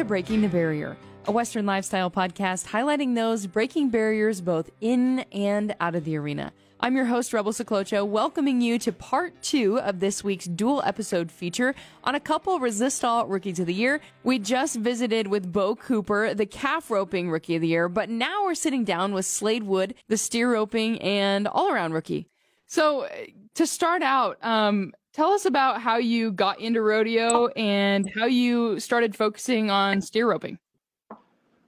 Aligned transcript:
To 0.00 0.04
Breaking 0.06 0.40
the 0.40 0.48
Barrier, 0.48 0.96
a 1.26 1.30
Western 1.30 1.66
lifestyle 1.66 2.10
podcast 2.10 2.68
highlighting 2.68 3.14
those 3.14 3.46
breaking 3.46 3.90
barriers 3.90 4.40
both 4.40 4.70
in 4.80 5.26
and 5.30 5.76
out 5.78 5.94
of 5.94 6.06
the 6.06 6.16
arena. 6.16 6.54
I'm 6.80 6.96
your 6.96 7.04
host, 7.04 7.34
Rebel 7.34 7.52
Ciclocho, 7.52 8.06
welcoming 8.06 8.62
you 8.62 8.78
to 8.78 8.92
part 8.92 9.42
two 9.42 9.78
of 9.78 10.00
this 10.00 10.24
week's 10.24 10.46
dual 10.46 10.82
episode 10.86 11.30
feature 11.30 11.74
on 12.02 12.14
a 12.14 12.20
couple 12.20 12.58
Resistol 12.60 13.28
Rookies 13.28 13.60
of 13.60 13.66
the 13.66 13.74
Year. 13.74 14.00
We 14.24 14.38
just 14.38 14.76
visited 14.76 15.26
with 15.26 15.52
Bo 15.52 15.76
Cooper, 15.76 16.32
the 16.32 16.46
calf 16.46 16.90
roping 16.90 17.30
Rookie 17.30 17.56
of 17.56 17.60
the 17.60 17.68
Year, 17.68 17.90
but 17.90 18.08
now 18.08 18.44
we're 18.44 18.54
sitting 18.54 18.84
down 18.84 19.12
with 19.12 19.26
Slade 19.26 19.64
Wood, 19.64 19.94
the 20.08 20.16
steer 20.16 20.50
roping 20.50 20.98
and 21.02 21.46
all 21.46 21.70
around 21.70 21.92
rookie. 21.92 22.26
So, 22.64 23.06
to 23.54 23.66
start 23.66 24.00
out, 24.00 24.42
um, 24.42 24.94
tell 25.12 25.32
us 25.32 25.44
about 25.44 25.80
how 25.80 25.96
you 25.96 26.32
got 26.32 26.60
into 26.60 26.82
rodeo 26.82 27.48
and 27.48 28.10
how 28.16 28.26
you 28.26 28.78
started 28.80 29.16
focusing 29.16 29.70
on 29.70 30.00
steer 30.00 30.28
roping. 30.28 30.58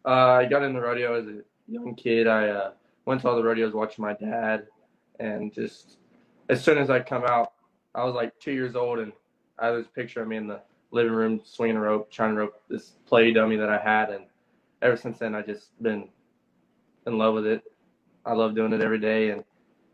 Uh, 0.04 0.08
I 0.08 0.46
got 0.46 0.62
into 0.62 0.80
rodeo 0.80 1.14
as 1.14 1.26
a 1.26 1.40
young 1.68 1.94
kid. 1.94 2.26
I 2.26 2.48
uh, 2.48 2.70
went 3.06 3.20
to 3.22 3.28
all 3.28 3.36
the 3.36 3.42
rodeos 3.42 3.72
watching 3.72 4.02
my 4.02 4.14
dad 4.14 4.66
and 5.22 5.52
just 5.52 5.98
as 6.48 6.62
soon 6.62 6.78
as 6.78 6.90
I 6.90 7.00
come 7.00 7.24
out, 7.24 7.52
I 7.94 8.04
was 8.04 8.14
like 8.14 8.38
two 8.40 8.52
years 8.52 8.74
old, 8.74 8.98
and 8.98 9.12
I 9.58 9.82
picture 9.94 10.22
of 10.22 10.28
me 10.28 10.36
in 10.36 10.46
the 10.46 10.60
living 10.90 11.12
room 11.12 11.40
swinging 11.44 11.76
a 11.76 11.80
rope, 11.80 12.10
trying 12.10 12.34
to 12.34 12.40
rope 12.40 12.60
this 12.68 12.92
play 13.06 13.32
dummy 13.32 13.56
that 13.56 13.70
I 13.70 13.78
had, 13.78 14.10
and 14.10 14.24
ever 14.82 14.96
since 14.96 15.18
then 15.18 15.34
I 15.34 15.42
just 15.42 15.80
been 15.82 16.08
in 17.06 17.18
love 17.18 17.34
with 17.34 17.46
it. 17.46 17.62
I 18.24 18.32
love 18.32 18.54
doing 18.54 18.72
it 18.72 18.80
every 18.80 18.98
day, 18.98 19.30
and 19.30 19.44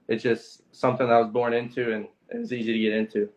it's 0.09 0.23
just 0.23 0.63
something 0.73 1.09
I 1.09 1.19
was 1.19 1.29
born 1.29 1.53
into, 1.53 1.93
and 1.93 2.07
it 2.31 2.39
was 2.39 2.53
easy 2.53 2.73
to 2.73 2.79
get 2.79 2.95
into. 2.95 3.29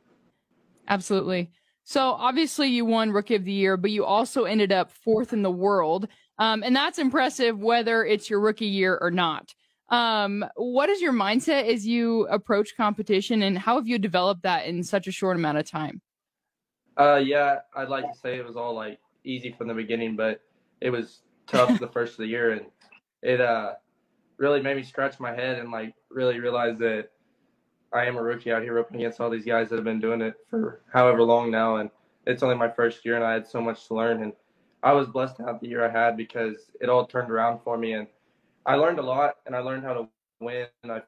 Absolutely. 0.87 1.51
So 1.83 2.11
obviously 2.11 2.67
you 2.67 2.85
won 2.85 3.11
Rookie 3.11 3.35
of 3.35 3.43
the 3.43 3.51
Year, 3.51 3.75
but 3.77 3.91
you 3.91 4.05
also 4.05 4.43
ended 4.43 4.71
up 4.71 4.91
fourth 4.91 5.33
in 5.33 5.41
the 5.41 5.51
world, 5.51 6.07
um, 6.37 6.63
and 6.63 6.75
that's 6.75 6.99
impressive 6.99 7.59
whether 7.59 8.05
it's 8.05 8.29
your 8.29 8.39
rookie 8.39 8.65
year 8.67 8.97
or 9.01 9.11
not. 9.11 9.53
Um, 9.89 10.45
what 10.55 10.89
is 10.89 11.01
your 11.01 11.11
mindset 11.11 11.67
as 11.67 11.85
you 11.85 12.27
approach 12.27 12.77
competition, 12.77 13.43
and 13.43 13.57
how 13.57 13.75
have 13.75 13.87
you 13.87 13.99
developed 13.99 14.43
that 14.43 14.65
in 14.65 14.83
such 14.83 15.07
a 15.07 15.11
short 15.11 15.35
amount 15.35 15.57
of 15.57 15.69
time? 15.69 16.01
Uh, 16.97 17.21
yeah, 17.23 17.59
I'd 17.75 17.89
like 17.89 18.09
to 18.11 18.17
say 18.17 18.37
it 18.37 18.45
was 18.45 18.55
all 18.55 18.73
like 18.73 18.99
easy 19.23 19.51
from 19.51 19.67
the 19.67 19.73
beginning, 19.73 20.15
but 20.15 20.41
it 20.79 20.91
was 20.91 21.23
tough 21.47 21.79
the 21.79 21.87
first 21.87 22.13
of 22.13 22.19
the 22.19 22.27
year, 22.27 22.53
and 22.53 22.65
it 23.21 23.41
uh 23.41 23.73
really 24.37 24.61
made 24.61 24.75
me 24.75 24.83
scratch 24.83 25.19
my 25.19 25.33
head 25.33 25.59
and 25.59 25.71
like 25.71 25.93
really 26.09 26.39
realize 26.39 26.77
that 26.79 27.09
I 27.93 28.05
am 28.05 28.17
a 28.17 28.23
rookie 28.23 28.51
out 28.51 28.63
here 28.63 28.73
roping 28.73 28.97
against 28.97 29.19
all 29.19 29.29
these 29.29 29.45
guys 29.45 29.69
that 29.69 29.75
have 29.75 29.83
been 29.85 29.99
doing 29.99 30.21
it 30.21 30.35
for 30.49 30.81
however 30.91 31.23
long 31.23 31.51
now, 31.51 31.77
and 31.77 31.89
it's 32.25 32.43
only 32.43 32.55
my 32.55 32.69
first 32.69 33.05
year, 33.05 33.15
and 33.15 33.25
I 33.25 33.33
had 33.33 33.47
so 33.47 33.61
much 33.61 33.87
to 33.87 33.95
learn, 33.95 34.23
and 34.23 34.33
I 34.83 34.93
was 34.93 35.07
blessed 35.07 35.37
to 35.37 35.43
have 35.43 35.59
the 35.59 35.67
year 35.67 35.85
I 35.85 35.91
had 35.91 36.17
because 36.17 36.71
it 36.79 36.89
all 36.89 37.05
turned 37.05 37.29
around 37.29 37.59
for 37.63 37.77
me, 37.77 37.93
and 37.93 38.07
I 38.65 38.75
learned 38.75 38.99
a 38.99 39.03
lot 39.03 39.37
and 39.45 39.55
I 39.55 39.59
learned 39.59 39.83
how 39.83 39.93
to 39.93 40.07
win. 40.39 40.67
And 40.83 40.91
I 40.91 41.01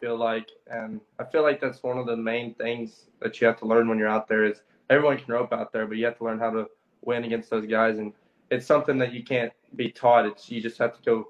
feel 0.00 0.16
like, 0.16 0.48
and 0.68 1.00
I 1.18 1.24
feel 1.24 1.42
like 1.42 1.60
that's 1.60 1.82
one 1.82 1.98
of 1.98 2.06
the 2.06 2.16
main 2.16 2.54
things 2.54 3.06
that 3.20 3.40
you 3.40 3.46
have 3.46 3.58
to 3.58 3.66
learn 3.66 3.88
when 3.88 3.98
you're 3.98 4.08
out 4.08 4.28
there 4.28 4.44
is 4.44 4.62
everyone 4.90 5.18
can 5.18 5.32
rope 5.32 5.52
out 5.52 5.72
there, 5.72 5.86
but 5.86 5.96
you 5.96 6.04
have 6.04 6.18
to 6.18 6.24
learn 6.24 6.38
how 6.38 6.50
to 6.50 6.66
win 7.02 7.24
against 7.24 7.50
those 7.50 7.66
guys. 7.66 7.98
And 7.98 8.12
it's 8.50 8.66
something 8.66 8.98
that 8.98 9.12
you 9.12 9.24
can't 9.24 9.52
be 9.76 9.90
taught. 9.90 10.26
It's, 10.26 10.50
you 10.50 10.60
just 10.60 10.78
have 10.78 10.96
to 10.96 11.02
go 11.02 11.28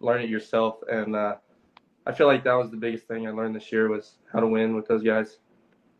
learn 0.00 0.22
it 0.22 0.30
yourself. 0.30 0.76
And, 0.90 1.16
uh, 1.16 1.36
I 2.06 2.12
feel 2.12 2.26
like 2.26 2.44
that 2.44 2.54
was 2.54 2.70
the 2.70 2.76
biggest 2.76 3.06
thing 3.06 3.26
I 3.26 3.30
learned 3.30 3.54
this 3.54 3.70
year 3.70 3.88
was 3.88 4.14
how 4.32 4.40
to 4.40 4.46
win 4.46 4.74
with 4.74 4.88
those 4.88 5.02
guys. 5.02 5.38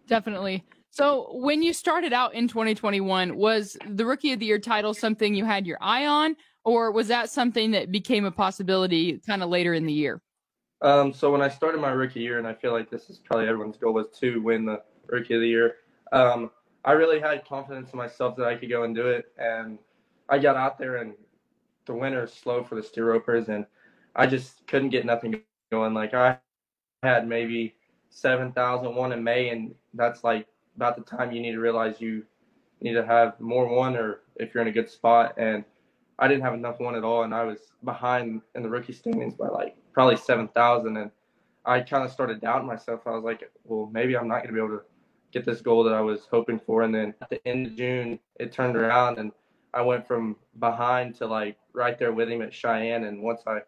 Definitely. 0.06 0.64
So 0.90 1.28
when 1.32 1.62
you 1.62 1.72
started 1.72 2.12
out 2.12 2.34
in 2.34 2.48
2021, 2.48 3.36
was 3.36 3.76
the 3.88 4.04
rookie 4.04 4.32
of 4.32 4.40
the 4.40 4.46
year 4.46 4.58
title 4.58 4.92
something 4.92 5.34
you 5.34 5.44
had 5.44 5.66
your 5.66 5.78
eye 5.80 6.06
on 6.06 6.36
or 6.64 6.92
was 6.92 7.08
that 7.08 7.30
something 7.30 7.70
that 7.72 7.90
became 7.90 8.24
a 8.24 8.30
possibility 8.30 9.18
kind 9.26 9.42
of 9.42 9.48
later 9.48 9.74
in 9.74 9.86
the 9.86 9.92
year? 9.92 10.20
Um, 10.80 11.12
so 11.12 11.30
when 11.30 11.42
I 11.42 11.48
started 11.48 11.80
my 11.80 11.90
rookie 11.90 12.20
year, 12.20 12.38
and 12.38 12.46
I 12.46 12.54
feel 12.54 12.72
like 12.72 12.90
this 12.90 13.08
is 13.08 13.18
probably 13.18 13.46
everyone's 13.46 13.76
goal 13.76 13.94
was 13.94 14.08
to 14.18 14.42
win 14.42 14.66
the 14.66 14.82
rookie 15.06 15.34
of 15.34 15.40
the 15.40 15.48
year. 15.48 15.76
Um, 16.10 16.50
I 16.84 16.92
really 16.92 17.20
had 17.20 17.46
confidence 17.46 17.92
in 17.92 17.96
myself 17.96 18.36
that 18.36 18.46
I 18.46 18.56
could 18.56 18.68
go 18.68 18.82
and 18.82 18.94
do 18.94 19.06
it, 19.06 19.26
and 19.38 19.78
I 20.28 20.38
got 20.38 20.56
out 20.56 20.78
there, 20.78 20.96
and 20.96 21.14
the 21.86 21.94
winter 21.94 22.24
is 22.24 22.32
slow 22.32 22.64
for 22.64 22.74
the 22.74 22.82
steer 22.82 23.06
ropers, 23.06 23.48
and 23.48 23.64
I 24.16 24.26
just 24.26 24.66
couldn't 24.66 24.90
get 24.90 25.06
nothing 25.06 25.40
going. 25.72 25.94
Like 25.94 26.14
I 26.14 26.38
had 27.02 27.26
maybe 27.26 27.74
seven 28.10 28.52
thousand 28.52 28.94
won 28.94 29.12
in 29.12 29.24
May, 29.24 29.48
and 29.48 29.74
that's 29.94 30.22
like 30.22 30.46
about 30.76 30.96
the 30.96 31.02
time 31.02 31.32
you 31.32 31.42
need 31.42 31.52
to 31.52 31.60
realize 31.60 32.00
you 32.00 32.22
need 32.80 32.92
to 32.92 33.04
have 33.04 33.40
more 33.40 33.66
won, 33.66 33.96
or 33.96 34.20
if 34.36 34.54
you're 34.54 34.62
in 34.62 34.68
a 34.68 34.72
good 34.72 34.88
spot, 34.88 35.34
and 35.36 35.64
I 36.18 36.28
didn't 36.28 36.42
have 36.42 36.54
enough 36.54 36.78
won 36.78 36.94
at 36.94 37.04
all, 37.04 37.24
and 37.24 37.34
I 37.34 37.42
was 37.44 37.58
behind 37.84 38.42
in 38.54 38.62
the 38.62 38.68
rookie 38.68 38.92
standings 38.92 39.34
by 39.34 39.48
like 39.48 39.76
probably 39.92 40.16
seven 40.16 40.46
thousand, 40.48 40.96
and 40.96 41.10
I 41.64 41.80
kind 41.80 42.04
of 42.04 42.10
started 42.12 42.40
doubting 42.40 42.66
myself. 42.66 43.00
I 43.06 43.10
was 43.10 43.24
like, 43.24 43.50
well, 43.64 43.88
maybe 43.92 44.16
I'm 44.16 44.28
not 44.28 44.42
going 44.42 44.48
to 44.48 44.52
be 44.52 44.58
able 44.58 44.78
to 44.78 44.84
get 45.32 45.44
this 45.44 45.60
goal 45.60 45.82
that 45.84 45.94
I 45.94 46.00
was 46.00 46.26
hoping 46.30 46.60
for. 46.66 46.82
And 46.82 46.94
then 46.94 47.14
at 47.22 47.30
the 47.30 47.46
end 47.48 47.66
of 47.66 47.76
June, 47.76 48.18
it 48.38 48.52
turned 48.52 48.76
around, 48.76 49.18
and 49.18 49.32
I 49.72 49.80
went 49.80 50.06
from 50.06 50.36
behind 50.58 51.14
to 51.16 51.26
like 51.26 51.56
right 51.72 51.98
there 51.98 52.12
with 52.12 52.28
him 52.28 52.42
at 52.42 52.52
Cheyenne. 52.52 53.04
And 53.04 53.22
once 53.22 53.42
I 53.46 53.60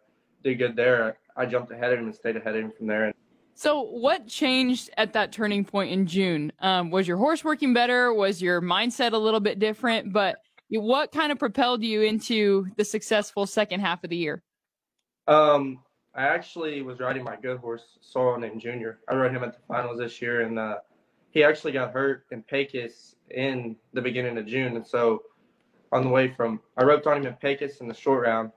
did 0.43 0.59
good 0.59 0.75
there, 0.75 1.17
I 1.35 1.45
jumped 1.45 1.71
ahead 1.71 1.93
of 1.93 1.99
him 1.99 2.05
and 2.05 2.15
stayed 2.15 2.37
ahead 2.37 2.55
of 2.55 2.63
him 2.63 2.71
from 2.71 2.87
there. 2.87 3.13
So, 3.57 3.81
what 3.81 4.27
changed 4.27 4.89
at 4.97 5.13
that 5.13 5.31
turning 5.31 5.63
point 5.63 5.91
in 5.91 6.07
June? 6.07 6.51
Um, 6.59 6.91
was 6.91 7.07
your 7.07 7.17
horse 7.17 7.43
working 7.43 7.73
better? 7.73 8.13
Was 8.13 8.41
your 8.41 8.61
mindset 8.61 9.13
a 9.13 9.17
little 9.17 9.39
bit 9.39 9.59
different? 9.59 10.11
But 10.11 10.37
what 10.69 11.11
kind 11.11 11.31
of 11.31 11.39
propelled 11.39 11.81
you 11.83 12.01
into 12.01 12.67
the 12.75 12.83
successful 12.83 13.45
second 13.45 13.79
half 13.79 14.03
of 14.03 14.09
the 14.09 14.17
year? 14.17 14.43
Um, 15.27 15.79
I 16.13 16.23
actually 16.23 16.81
was 16.81 16.99
riding 16.99 17.23
my 17.23 17.35
good 17.35 17.57
horse, 17.57 17.97
Sorrel 18.01 18.39
named 18.39 18.61
Junior. 18.61 18.99
I 19.09 19.15
rode 19.15 19.33
him 19.33 19.43
at 19.43 19.53
the 19.53 19.59
finals 19.67 19.99
this 19.99 20.21
year, 20.21 20.41
and 20.41 20.59
uh, 20.59 20.77
he 21.31 21.43
actually 21.43 21.71
got 21.71 21.91
hurt 21.91 22.25
in 22.31 22.43
Pecos 22.43 23.15
in 23.31 23.75
the 23.93 24.01
beginning 24.01 24.37
of 24.37 24.45
June. 24.45 24.75
And 24.75 24.85
so 24.85 25.23
on 25.91 26.03
the 26.03 26.09
way 26.09 26.33
from, 26.33 26.59
I 26.77 26.83
roped 26.83 27.07
on 27.07 27.17
him 27.17 27.25
in 27.25 27.33
Pecos 27.35 27.77
in 27.77 27.87
the 27.87 27.93
short 27.93 28.25
round, 28.25 28.51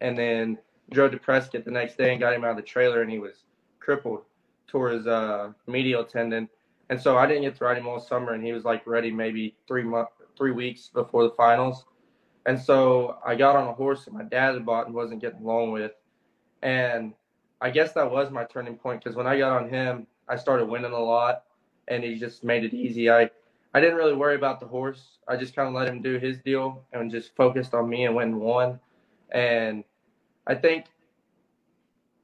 and 0.00 0.16
then 0.16 0.58
drove 0.90 1.12
to 1.12 1.18
Prescott 1.18 1.64
the 1.64 1.70
next 1.70 1.96
day 1.96 2.12
and 2.12 2.20
got 2.20 2.34
him 2.34 2.44
out 2.44 2.50
of 2.50 2.56
the 2.56 2.62
trailer, 2.62 3.02
and 3.02 3.10
he 3.10 3.18
was 3.18 3.44
crippled, 3.80 4.22
tore 4.66 4.90
his 4.90 5.06
uh, 5.06 5.52
medial 5.66 6.04
tendon. 6.04 6.48
And 6.90 7.00
so 7.00 7.16
I 7.16 7.26
didn't 7.26 7.42
get 7.42 7.56
to 7.56 7.64
ride 7.64 7.78
him 7.78 7.86
all 7.86 8.00
summer, 8.00 8.32
and 8.32 8.44
he 8.44 8.52
was 8.52 8.64
like 8.64 8.86
ready 8.86 9.10
maybe 9.10 9.56
three 9.66 9.84
month, 9.84 10.08
three 10.36 10.52
weeks 10.52 10.90
before 10.92 11.24
the 11.24 11.30
finals. 11.30 11.84
And 12.46 12.60
so 12.60 13.18
I 13.24 13.34
got 13.34 13.56
on 13.56 13.68
a 13.68 13.72
horse 13.72 14.04
that 14.04 14.14
my 14.14 14.24
dad 14.24 14.54
had 14.54 14.66
bought 14.66 14.86
and 14.86 14.94
wasn't 14.94 15.20
getting 15.20 15.40
along 15.42 15.72
with. 15.72 15.92
And 16.62 17.14
I 17.60 17.70
guess 17.70 17.92
that 17.92 18.10
was 18.10 18.30
my 18.30 18.44
turning 18.44 18.76
point 18.76 19.02
because 19.02 19.16
when 19.16 19.26
I 19.26 19.38
got 19.38 19.62
on 19.62 19.68
him, 19.68 20.06
I 20.28 20.36
started 20.36 20.66
winning 20.66 20.92
a 20.92 20.98
lot 20.98 21.44
and 21.88 22.02
he 22.02 22.18
just 22.18 22.42
made 22.42 22.64
it 22.64 22.74
easy. 22.74 23.10
I, 23.10 23.30
I 23.74 23.80
didn't 23.80 23.96
really 23.96 24.14
worry 24.14 24.34
about 24.34 24.60
the 24.60 24.66
horse. 24.66 25.18
I 25.28 25.36
just 25.36 25.54
kind 25.54 25.68
of 25.68 25.74
let 25.74 25.88
him 25.88 26.02
do 26.02 26.18
his 26.18 26.38
deal 26.38 26.82
and 26.92 27.10
just 27.10 27.34
focused 27.36 27.74
on 27.74 27.88
me 27.88 28.04
and 28.04 28.14
went 28.14 28.30
and 28.30 28.40
won. 28.40 28.80
And 29.30 29.84
I 30.46 30.54
think 30.54 30.86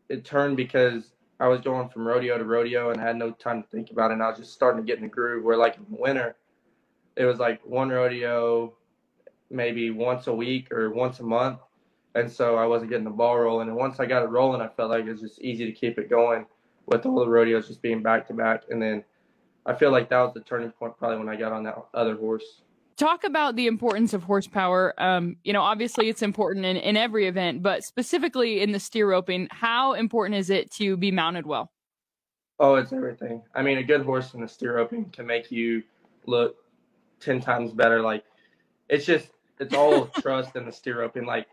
it 0.09 0.25
turned 0.25 0.57
because 0.57 1.13
I 1.41 1.49
was 1.49 1.61
going 1.61 1.89
from 1.89 2.07
rodeo 2.07 2.37
to 2.39 2.45
rodeo 2.45 2.91
and 2.91 3.01
I 3.01 3.05
had 3.05 3.17
no 3.17 3.31
time 3.31 3.63
to 3.63 3.69
think 3.69 3.91
about 3.91 4.11
it. 4.11 4.15
And 4.15 4.23
I 4.23 4.29
was 4.29 4.39
just 4.39 4.53
starting 4.53 4.83
to 4.83 4.87
get 4.87 4.97
in 4.97 5.03
the 5.03 5.09
groove 5.09 5.45
where, 5.45 5.57
like, 5.57 5.77
in 5.77 5.87
the 5.89 6.01
winter, 6.01 6.37
it 7.17 7.25
was 7.25 7.39
like 7.39 7.61
one 7.65 7.89
rodeo 7.91 8.75
maybe 9.51 9.91
once 9.91 10.27
a 10.27 10.35
week 10.35 10.73
or 10.73 10.91
once 10.91 11.21
a 11.21 11.25
month. 11.25 11.61
And 12.15 12.31
so 12.31 12.57
I 12.57 12.67
wasn't 12.67 12.91
getting 12.91 13.05
the 13.05 13.11
ball 13.11 13.39
rolling. 13.39 13.69
And 13.69 13.77
once 13.77 14.01
I 14.01 14.07
got 14.07 14.23
it 14.23 14.31
rolling, 14.31 14.61
I 14.61 14.69
felt 14.69 14.91
like 14.91 15.05
it 15.05 15.13
was 15.13 15.21
just 15.21 15.41
easy 15.41 15.65
to 15.67 15.73
keep 15.73 15.99
it 15.99 16.11
going 16.11 16.47
with 16.87 17.07
all 17.07 17.21
the 17.21 17.29
rodeos 17.29 17.69
just 17.69 17.83
being 17.83 18.03
back 18.03 18.27
to 18.29 18.35
back. 18.35 18.65
And 18.71 18.83
then 18.83 19.05
I 19.67 19.75
feel 19.75 19.93
like 19.93 20.09
that 20.11 20.21
was 20.21 20.35
the 20.35 20.41
turning 20.41 20.71
point 20.71 20.97
probably 20.97 21.19
when 21.19 21.29
I 21.29 21.37
got 21.37 21.53
on 21.53 21.63
that 21.65 21.77
other 21.95 22.17
horse. 22.17 22.63
Talk 22.99 23.23
about 23.23 23.55
the 23.55 23.69
importance 23.69 24.13
of 24.13 24.25
horsepower. 24.25 24.93
Um, 25.01 25.37
you 25.45 25.53
know, 25.53 25.63
obviously 25.63 26.09
it's 26.09 26.21
important 26.21 26.67
in, 26.67 26.77
in 26.77 26.97
every 26.97 27.29
event, 27.29 27.63
but 27.63 27.85
specifically 27.85 28.61
in 28.61 28.73
the 28.73 28.81
steer 28.81 29.09
roping, 29.09 29.47
how 29.53 29.93
important 29.93 30.37
is 30.37 30.51
it 30.51 30.73
to 30.73 30.97
be 30.97 31.13
mounted 31.13 31.47
well? 31.47 31.71
Oh, 32.59 32.75
it's 32.75 32.93
everything. 32.93 33.41
I 33.55 33.63
mean, 33.63 33.79
a 33.79 33.85
good 33.85 34.03
horse 34.03 34.35
in 34.35 34.41
the 34.41 34.49
steer 34.49 34.75
roping 34.75 35.11
can 35.11 35.27
make 35.27 35.53
you 35.53 35.85
look 36.27 36.57
10 37.21 37.41
times 37.41 37.73
better. 37.73 38.03
Like, 38.03 38.25
it's 38.89 39.07
just, 39.07 39.29
it's 39.61 39.75
all 39.75 40.07
trust 40.21 40.57
in 40.57 40.67
the 40.67 40.73
steer 40.73 40.99
roping. 40.99 41.25
Like, 41.25 41.47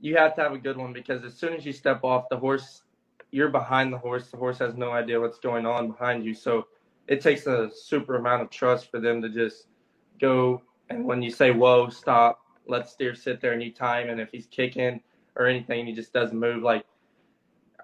you 0.00 0.16
have 0.16 0.34
to 0.36 0.42
have 0.42 0.52
a 0.52 0.58
good 0.58 0.78
one 0.78 0.94
because 0.94 1.22
as 1.22 1.34
soon 1.34 1.52
as 1.52 1.66
you 1.66 1.72
step 1.74 2.02
off 2.02 2.30
the 2.30 2.38
horse, 2.38 2.84
you're 3.30 3.50
behind 3.50 3.92
the 3.92 3.98
horse. 3.98 4.30
The 4.30 4.38
horse 4.38 4.58
has 4.60 4.74
no 4.74 4.92
idea 4.92 5.20
what's 5.20 5.38
going 5.38 5.66
on 5.66 5.90
behind 5.90 6.24
you. 6.24 6.32
So 6.32 6.66
it 7.08 7.20
takes 7.20 7.46
a 7.46 7.70
super 7.74 8.16
amount 8.16 8.40
of 8.40 8.48
trust 8.48 8.90
for 8.90 9.00
them 9.00 9.20
to 9.20 9.28
just 9.28 9.66
go. 10.18 10.62
And 10.90 11.04
when 11.04 11.22
you 11.22 11.30
say, 11.30 11.50
whoa, 11.50 11.88
stop, 11.88 12.40
let 12.66 12.88
steer 12.88 13.14
sit 13.14 13.40
there 13.40 13.52
and 13.52 13.62
you 13.62 13.72
time. 13.72 14.08
And 14.08 14.20
if 14.20 14.30
he's 14.30 14.46
kicking 14.46 15.00
or 15.36 15.46
anything, 15.46 15.86
he 15.86 15.92
just 15.92 16.12
doesn't 16.12 16.38
move. 16.38 16.62
Like, 16.62 16.84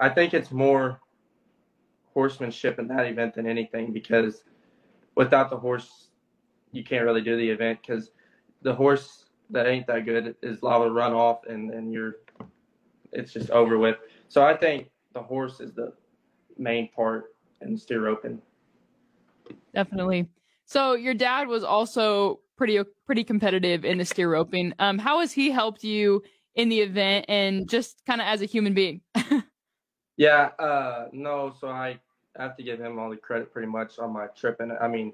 I 0.01 0.09
think 0.09 0.35
it's 0.35 0.51
more 0.51 1.01
horsemanship 2.13 2.79
in 2.79 2.89
that 2.89 3.07
event 3.07 3.35
than 3.35 3.47
anything 3.47 3.93
because 3.93 4.45
without 5.17 5.51
the 5.51 5.57
horse 5.57 6.09
you 6.73 6.85
can't 6.85 7.05
really 7.05 7.21
do 7.21 7.37
the 7.37 7.49
event 7.49 7.79
because 7.85 8.11
the 8.63 8.75
horse 8.75 9.27
that 9.51 9.67
ain't 9.67 9.87
that 9.87 10.05
good 10.05 10.35
is 10.43 10.63
liable 10.63 10.87
to 10.87 10.93
run 10.93 11.13
off 11.13 11.45
and 11.49 11.71
then 11.71 11.91
you're 11.91 12.17
it's 13.13 13.33
just 13.33 13.51
over 13.51 13.79
with. 13.79 13.97
So 14.29 14.45
I 14.45 14.57
think 14.57 14.89
the 15.13 15.23
horse 15.23 15.61
is 15.61 15.73
the 15.73 15.93
main 16.59 16.89
part 16.89 17.35
in 17.61 17.77
steer 17.77 18.09
open. 18.09 18.43
Definitely. 19.73 20.29
So 20.67 20.95
your 20.95 21.15
dad 21.15 21.47
was 21.47 21.63
also 21.63 22.41
pretty 22.57 22.81
pretty 23.07 23.25
competitive 23.25 23.85
in 23.85 23.99
the 23.99 24.05
steer 24.05 24.31
roping. 24.31 24.73
Um, 24.79 24.99
how 24.99 25.21
has 25.21 25.33
he 25.33 25.51
helped 25.51 25.85
you 25.85 26.23
in 26.55 26.69
the 26.69 26.81
event 26.81 27.27
and 27.29 27.69
just 27.69 28.03
kind 28.07 28.21
of 28.21 28.27
as 28.27 28.43
a 28.43 28.47
human 28.47 28.75
being? 28.75 29.01
yeah, 30.17 30.51
uh, 30.59 31.09
no. 31.13 31.55
So 31.61 31.69
I 31.69 31.99
have 32.37 32.57
to 32.57 32.63
give 32.63 32.81
him 32.81 32.99
all 32.99 33.11
the 33.11 33.17
credit 33.17 33.53
pretty 33.53 33.69
much 33.69 33.99
on 33.99 34.13
my 34.13 34.27
trip, 34.29 34.61
and 34.61 34.73
I 34.73 34.89
mean, 34.89 35.13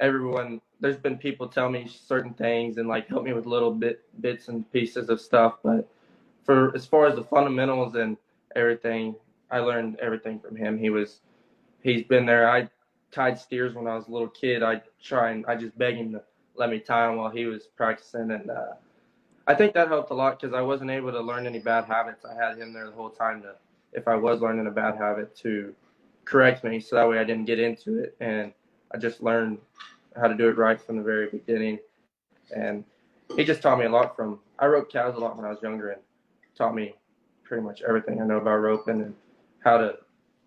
everyone. 0.00 0.60
There's 0.80 0.96
been 0.96 1.18
people 1.18 1.48
tell 1.48 1.68
me 1.68 1.88
certain 1.88 2.34
things 2.34 2.76
and 2.76 2.86
like 2.86 3.08
help 3.08 3.24
me 3.24 3.32
with 3.32 3.46
little 3.46 3.72
bit 3.72 4.04
bits 4.20 4.46
and 4.46 4.70
pieces 4.70 5.08
of 5.08 5.20
stuff, 5.20 5.58
but 5.64 5.88
for 6.48 6.74
as 6.74 6.86
far 6.86 7.06
as 7.06 7.14
the 7.14 7.24
fundamentals 7.24 7.94
and 7.94 8.16
everything, 8.56 9.14
I 9.50 9.58
learned 9.58 9.98
everything 10.00 10.40
from 10.40 10.56
him. 10.56 10.78
He 10.78 10.88
was, 10.88 11.20
he's 11.82 12.04
been 12.04 12.24
there. 12.24 12.50
I 12.50 12.68
tied 13.10 13.38
steers 13.38 13.74
when 13.74 13.86
I 13.86 13.94
was 13.94 14.08
a 14.08 14.10
little 14.10 14.28
kid. 14.28 14.62
I 14.62 14.80
try 15.02 15.30
and 15.30 15.44
I 15.46 15.56
just 15.56 15.76
beg 15.76 15.96
him 15.96 16.12
to 16.12 16.22
let 16.58 16.70
me 16.70 16.80
tie 16.80 17.06
them 17.06 17.16
while 17.16 17.30
he 17.30 17.46
was 17.46 17.68
practicing, 17.76 18.30
and 18.30 18.50
uh, 18.50 18.74
I 19.46 19.54
think 19.54 19.72
that 19.74 19.88
helped 19.88 20.10
a 20.10 20.14
lot 20.14 20.38
because 20.38 20.54
I 20.54 20.60
wasn't 20.60 20.90
able 20.90 21.12
to 21.12 21.20
learn 21.20 21.46
any 21.46 21.58
bad 21.58 21.84
habits. 21.84 22.24
I 22.24 22.34
had 22.34 22.58
him 22.58 22.72
there 22.72 22.86
the 22.86 22.92
whole 22.92 23.10
time 23.10 23.42
to, 23.42 23.54
if 23.92 24.06
I 24.06 24.14
was 24.14 24.40
learning 24.40 24.66
a 24.66 24.70
bad 24.70 24.96
habit, 24.96 25.34
to 25.36 25.74
correct 26.24 26.64
me, 26.64 26.80
so 26.80 26.96
that 26.96 27.08
way 27.08 27.18
I 27.18 27.24
didn't 27.24 27.46
get 27.46 27.58
into 27.58 27.98
it, 27.98 28.16
and 28.20 28.52
I 28.92 28.98
just 28.98 29.22
learned 29.22 29.58
how 30.20 30.28
to 30.28 30.34
do 30.34 30.48
it 30.48 30.58
right 30.58 30.80
from 30.80 30.96
the 30.96 31.02
very 31.02 31.28
beginning. 31.28 31.78
And 32.54 32.84
he 33.36 33.44
just 33.44 33.62
taught 33.62 33.78
me 33.78 33.86
a 33.86 33.90
lot 33.90 34.16
from. 34.16 34.40
I 34.58 34.66
roped 34.66 34.92
cows 34.92 35.14
a 35.16 35.18
lot 35.18 35.36
when 35.36 35.46
I 35.46 35.50
was 35.50 35.62
younger, 35.62 35.90
and 35.90 36.02
taught 36.56 36.74
me 36.74 36.94
pretty 37.44 37.62
much 37.62 37.82
everything 37.82 38.20
I 38.20 38.26
know 38.26 38.38
about 38.38 38.56
roping 38.56 39.00
and 39.00 39.14
how 39.60 39.78
to 39.78 39.96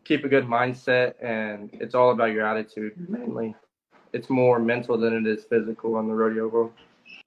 keep 0.04 0.24
a 0.24 0.30
good 0.30 0.46
mindset. 0.46 1.14
And 1.22 1.70
it's 1.74 1.96
all 1.96 2.12
about 2.12 2.32
your 2.32 2.46
attitude 2.46 2.94
mainly. 3.10 3.56
It's 4.14 4.30
more 4.30 4.60
mental 4.60 4.98
than 4.98 5.14
it 5.14 5.28
is 5.28 5.46
physical 5.46 5.96
on 5.96 6.08
the 6.08 6.14
rodeo 6.14 6.48
world 6.48 6.74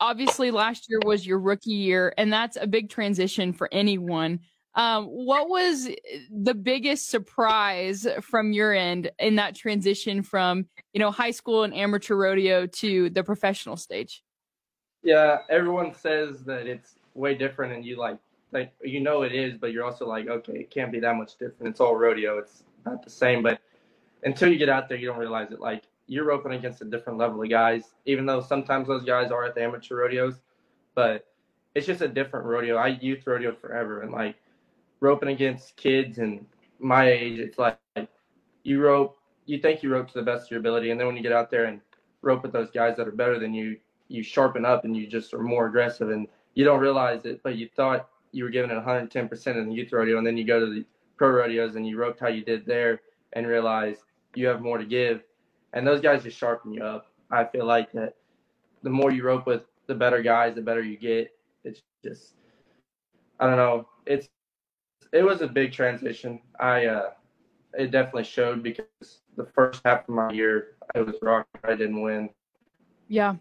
obviously 0.00 0.50
last 0.50 0.88
year 0.88 1.00
was 1.04 1.26
your 1.26 1.38
rookie 1.38 1.70
year, 1.70 2.14
and 2.19 2.32
that's 2.32 2.56
a 2.60 2.66
big 2.66 2.90
transition 2.90 3.52
for 3.52 3.69
anyone. 3.72 4.40
Um, 4.75 5.06
what 5.06 5.48
was 5.48 5.88
the 6.31 6.54
biggest 6.54 7.08
surprise 7.08 8.06
from 8.20 8.52
your 8.52 8.72
end 8.72 9.10
in 9.20 9.36
that 9.36 9.54
transition 9.54 10.22
from 10.22 10.66
you 10.92 11.00
know 11.00 11.10
high 11.10 11.31
school 11.31 11.62
and 11.62 11.75
amateur 11.75 12.16
rodeo 12.16 12.66
to 12.66 13.10
the 13.10 13.22
professional 13.22 13.76
stage? 13.76 14.22
Yeah, 15.02 15.38
everyone 15.48 15.94
says 15.94 16.42
that 16.44 16.66
it's 16.66 16.96
way 17.14 17.34
different, 17.34 17.72
and 17.72 17.84
you 17.84 17.96
like 17.96 18.19
like 18.52 18.72
you 18.82 19.00
know 19.00 19.22
it 19.22 19.32
is, 19.32 19.56
but 19.56 19.72
you're 19.72 19.84
also 19.84 20.06
like, 20.06 20.28
okay, 20.28 20.54
it 20.54 20.70
can't 20.70 20.90
be 20.90 21.00
that 21.00 21.16
much 21.16 21.36
different. 21.38 21.70
It's 21.70 21.81
all 21.81 21.94
rodeo. 21.94 22.38
It's 22.38 22.64
not 22.84 23.02
the 23.04 23.10
same, 23.10 23.42
but 23.42 23.60
until 24.25 24.50
you 24.50 24.58
get 24.58 24.69
out 24.69 24.88
there, 24.88 24.98
you 24.98 25.06
don't 25.06 25.19
realize 25.19 25.52
it. 25.52 25.60
Like 25.60 25.84
you're 26.06 26.25
roping 26.25 26.53
against 26.53 26.83
a 26.83 26.85
different 26.85 27.19
level 27.19 27.43
of 27.43 27.51
guys, 27.51 27.95
even 28.06 28.27
though 28.27 28.41
sometimes 28.41 28.89
those 28.89 29.05
guys 29.05 29.31
are 29.31 29.45
at 29.45 29.55
the 29.55 29.62
amateur 29.62 29.97
rodeos, 29.97 30.41
but 30.95 31.27
it's 31.75 31.87
just 31.87 32.03
a 32.03 32.09
different 32.09 32.47
rodeo. 32.47 32.77
I 32.77 32.89
youth 32.89 33.27
rodeo 33.27 33.55
forever 33.55 34.03
and 34.03 34.12
like 34.12 34.37
roping 35.01 35.31
against 35.31 35.77
kids 35.77 36.19
and 36.19 36.47
my 36.79 37.09
age, 37.09 37.39
it's 37.39 37.59
like, 37.59 37.79
you 38.62 38.81
rope, 38.81 39.19
you 39.47 39.59
think 39.59 39.83
you 39.83 39.93
rope 39.93 40.09
to 40.09 40.15
the 40.15 40.23
best 40.23 40.47
of 40.47 40.51
your 40.51 40.61
ability, 40.61 40.91
and 40.91 40.99
then 40.99 41.06
when 41.06 41.17
you 41.17 41.23
get 41.23 41.33
out 41.33 41.51
there 41.51 41.65
and 41.67 41.81
rope 42.23 42.43
with 42.43 42.53
those 42.53 42.71
guys 42.71 42.97
that 42.97 43.09
are 43.09 43.12
better 43.12 43.39
than 43.39 43.53
you, 43.53 43.77
you 44.09 44.23
sharpen 44.23 44.65
up 44.65 44.85
and 44.85 44.97
you 44.97 45.06
just 45.06 45.33
are 45.35 45.43
more 45.43 45.67
aggressive 45.67 46.11
and 46.11 46.27
you 46.55 46.65
don't 46.65 46.81
realize 46.81 47.25
it, 47.25 47.43
but 47.43 47.56
you 47.56 47.69
thought 47.75 48.09
you 48.33 48.45
were 48.45 48.51
giving 48.51 48.71
it 48.71 48.85
110% 48.85 49.47
in 49.56 49.69
the 49.69 49.75
youth 49.75 49.93
rodeo, 49.93 50.19
and 50.19 50.27
then 50.27 50.37
you 50.37 50.45
go 50.45 50.61
to 50.61 50.67
the 50.67 50.85
pro 51.17 51.29
rodeos 51.29 51.77
and 51.77 51.87
you 51.87 51.97
roped 51.97 52.21
how 52.21 52.29
you 52.29 52.45
did 52.45 52.67
there 52.67 53.01
and 53.35 53.47
realize 53.47 53.97
you 54.35 54.47
have 54.47 54.61
more 54.61 54.79
to 54.79 54.85
give 54.85 55.23
and 55.75 55.87
those 55.87 56.00
guys 56.00 56.23
just 56.23 56.38
sharpen 56.38 56.73
you 56.73 56.82
up. 56.82 57.09
I 57.31 57.44
feel 57.44 57.67
like 57.67 57.93
that 57.93 58.15
the 58.82 58.91
more 58.91 59.11
you 59.11 59.25
rope 59.25 59.47
with 59.47 59.62
the 59.87 59.94
better 59.94 60.23
guys, 60.23 60.55
the 60.55 60.62
better 60.62 60.82
you 60.82 60.97
get. 60.97 61.31
It's 61.65 61.82
just 62.03 62.35
I 63.38 63.47
don't 63.47 63.56
know. 63.56 63.88
It's 64.06 64.29
it 65.12 65.23
was 65.23 65.43
a 65.43 65.49
big 65.49 65.73
transition. 65.73 66.41
I 66.59 66.87
uh 66.87 67.11
it 67.76 67.91
definitely 67.91 68.25
showed 68.25 68.62
because 68.62 68.87
the 69.37 69.47
first 69.55 69.82
half 69.85 70.09
of 70.09 70.15
my 70.15 70.31
year 70.31 70.76
I 70.94 71.00
was 71.00 71.17
rock. 71.21 71.47
I 71.65 71.75
didn't 71.75 72.00
win. 72.00 72.31
Yeah. 73.09 73.35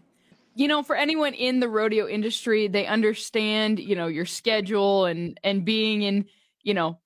You 0.56 0.68
know, 0.68 0.82
for 0.82 0.96
anyone 0.96 1.34
in 1.34 1.60
the 1.60 1.68
rodeo 1.68 2.06
industry, 2.06 2.68
they 2.68 2.86
understand, 2.86 3.78
you 3.80 3.96
know, 3.96 4.08
your 4.08 4.26
schedule 4.26 5.04
and 5.06 5.38
and 5.44 5.64
being 5.64 6.02
in, 6.02 6.26
you 6.62 6.74
know, 6.74 6.98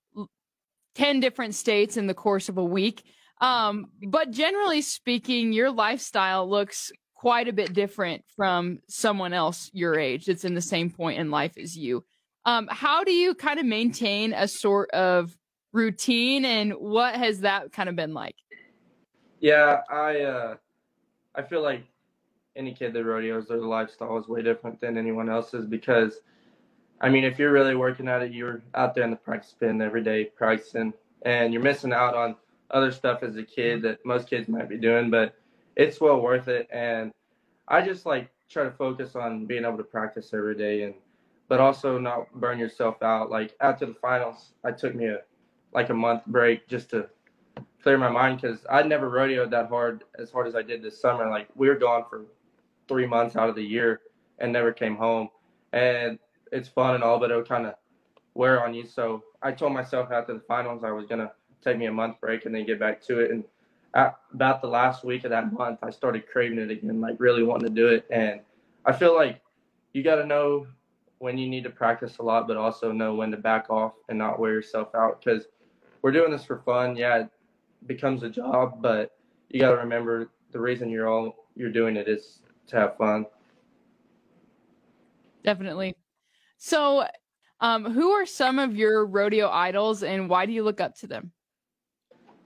10 0.94 1.20
different 1.20 1.54
states 1.54 1.96
in 1.96 2.06
the 2.06 2.14
course 2.14 2.48
of 2.48 2.58
a 2.58 2.64
week. 2.64 3.04
Um, 3.40 3.86
but 4.08 4.30
generally 4.30 4.82
speaking, 4.82 5.52
your 5.52 5.70
lifestyle 5.70 6.48
looks 6.48 6.90
quite 7.14 7.48
a 7.48 7.52
bit 7.52 7.72
different 7.72 8.24
from 8.36 8.78
someone 8.88 9.32
else 9.32 9.70
your 9.72 9.98
age 9.98 10.26
that's 10.26 10.44
in 10.44 10.54
the 10.54 10.60
same 10.60 10.90
point 10.90 11.18
in 11.18 11.30
life 11.30 11.58
as 11.58 11.76
you. 11.76 12.04
Um, 12.44 12.68
how 12.70 13.04
do 13.04 13.12
you 13.12 13.34
kind 13.34 13.58
of 13.58 13.66
maintain 13.66 14.32
a 14.32 14.46
sort 14.48 14.90
of 14.90 15.36
routine 15.72 16.44
and 16.44 16.72
what 16.72 17.14
has 17.14 17.40
that 17.40 17.72
kind 17.72 17.88
of 17.88 17.96
been 17.96 18.14
like? 18.14 18.36
Yeah, 19.40 19.82
I 19.90 20.20
uh, 20.20 20.56
I 21.34 21.42
feel 21.42 21.62
like 21.62 21.84
any 22.56 22.72
kid 22.72 22.92
that 22.92 23.04
rodeos, 23.04 23.46
their 23.46 23.58
lifestyle 23.58 24.18
is 24.18 24.28
way 24.28 24.42
different 24.42 24.80
than 24.80 24.96
anyone 24.96 25.28
else's 25.28 25.66
because 25.66 26.20
I 27.00 27.08
mean, 27.08 27.24
if 27.24 27.38
you're 27.38 27.52
really 27.52 27.76
working 27.76 28.08
at 28.08 28.22
it, 28.22 28.32
you're 28.32 28.62
out 28.74 28.94
there 28.94 29.04
in 29.04 29.10
the 29.10 29.16
practice 29.16 29.54
pen 29.58 29.80
every 29.80 30.02
day 30.02 30.24
practicing, 30.24 30.92
and 31.22 31.52
you're 31.52 31.62
missing 31.62 31.92
out 31.92 32.14
on 32.14 32.36
other 32.70 32.92
stuff 32.92 33.22
as 33.22 33.36
a 33.36 33.42
kid 33.42 33.78
mm-hmm. 33.78 33.86
that 33.86 34.04
most 34.04 34.28
kids 34.28 34.48
might 34.48 34.68
be 34.68 34.78
doing, 34.78 35.10
but 35.10 35.34
it's 35.76 36.00
well 36.00 36.20
worth 36.20 36.48
it. 36.48 36.68
And 36.72 37.12
I 37.68 37.82
just 37.82 38.06
like 38.06 38.30
try 38.48 38.64
to 38.64 38.70
focus 38.70 39.14
on 39.14 39.46
being 39.46 39.64
able 39.64 39.76
to 39.76 39.84
practice 39.84 40.30
every 40.32 40.56
day 40.56 40.82
and 40.82 40.94
but 41.48 41.60
also 41.60 41.98
not 41.98 42.30
burn 42.34 42.58
yourself 42.58 43.02
out. 43.02 43.30
Like 43.30 43.54
after 43.60 43.86
the 43.86 43.94
finals, 43.94 44.52
I 44.64 44.72
took 44.72 44.94
me 44.94 45.06
a 45.06 45.20
like 45.72 45.90
a 45.90 45.94
month 45.94 46.24
break 46.26 46.68
just 46.68 46.90
to 46.90 47.08
clear 47.82 47.98
my 47.98 48.10
mind 48.10 48.40
because 48.40 48.60
I'd 48.70 48.88
never 48.88 49.10
rodeoed 49.10 49.50
that 49.50 49.68
hard 49.68 50.04
as 50.18 50.30
hard 50.30 50.46
as 50.46 50.54
I 50.54 50.62
did 50.62 50.82
this 50.82 51.00
summer. 51.00 51.28
Like 51.28 51.48
we 51.54 51.68
were 51.68 51.76
gone 51.76 52.04
for 52.08 52.26
three 52.86 53.06
months 53.06 53.36
out 53.36 53.48
of 53.48 53.54
the 53.54 53.62
year 53.62 54.00
and 54.38 54.52
never 54.52 54.72
came 54.72 54.96
home. 54.96 55.28
And 55.72 56.18
it's 56.52 56.68
fun 56.68 56.94
and 56.94 57.04
all, 57.04 57.18
but 57.18 57.30
it'll 57.30 57.42
kind 57.42 57.66
of 57.66 57.74
wear 58.34 58.64
on 58.64 58.74
you. 58.74 58.86
So 58.86 59.22
I 59.42 59.52
told 59.52 59.72
myself 59.72 60.10
after 60.10 60.34
the 60.34 60.40
finals 60.40 60.84
I 60.84 60.90
was 60.90 61.06
gonna 61.06 61.32
take 61.62 61.78
me 61.78 61.86
a 61.86 61.92
month 61.92 62.20
break 62.20 62.46
and 62.46 62.54
then 62.54 62.66
get 62.66 62.78
back 62.78 63.02
to 63.06 63.20
it. 63.20 63.30
And 63.30 63.44
at 63.94 64.18
about 64.32 64.60
the 64.60 64.68
last 64.68 65.04
week 65.04 65.24
of 65.24 65.30
that 65.30 65.52
month, 65.52 65.78
I 65.82 65.90
started 65.90 66.28
craving 66.28 66.58
it 66.58 66.70
again, 66.70 67.00
like 67.00 67.16
really 67.18 67.42
wanting 67.42 67.68
to 67.68 67.74
do 67.74 67.88
it. 67.88 68.06
And 68.10 68.40
I 68.84 68.92
feel 68.92 69.14
like 69.14 69.40
you 69.92 70.02
got 70.02 70.16
to 70.16 70.26
know 70.26 70.66
when 71.18 71.36
you 71.36 71.48
need 71.48 71.64
to 71.64 71.70
practice 71.70 72.18
a 72.18 72.22
lot, 72.22 72.46
but 72.46 72.56
also 72.56 72.92
know 72.92 73.14
when 73.14 73.30
to 73.30 73.36
back 73.36 73.70
off 73.70 73.94
and 74.08 74.18
not 74.18 74.38
wear 74.38 74.52
yourself 74.52 74.94
out 74.94 75.20
because 75.22 75.46
we're 76.02 76.12
doing 76.12 76.30
this 76.30 76.44
for 76.44 76.58
fun. 76.58 76.96
Yeah, 76.96 77.18
it 77.18 77.28
becomes 77.86 78.22
a 78.22 78.28
job, 78.28 78.80
but 78.80 79.16
you 79.48 79.60
got 79.60 79.70
to 79.70 79.76
remember 79.76 80.30
the 80.52 80.60
reason 80.60 80.88
you're 80.90 81.08
all 81.08 81.46
you're 81.56 81.72
doing 81.72 81.96
it 81.96 82.08
is 82.08 82.40
to 82.68 82.76
have 82.76 82.96
fun. 82.96 83.26
Definitely. 85.42 85.96
So, 86.58 87.06
um, 87.60 87.84
who 87.84 88.10
are 88.10 88.26
some 88.26 88.58
of 88.58 88.76
your 88.76 89.06
rodeo 89.06 89.48
idols, 89.48 90.02
and 90.02 90.28
why 90.28 90.46
do 90.46 90.52
you 90.52 90.62
look 90.62 90.80
up 90.80 90.94
to 90.96 91.06
them? 91.06 91.32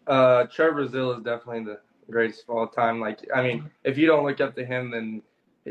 Uh, 0.07 0.45
Trevor 0.45 0.85
Brazile 0.87 1.17
is 1.17 1.23
definitely 1.23 1.65
the 1.65 1.81
greatest 2.11 2.45
of 2.49 2.51
all 2.57 2.67
time. 2.67 3.01
Like, 3.01 3.21
I 3.35 3.43
mean, 3.43 3.71
if 3.85 3.97
you 3.97 4.07
don't 4.07 4.25
look 4.27 4.41
up 4.41 4.55
to 4.57 4.65
him, 4.65 4.91
then 4.91 5.23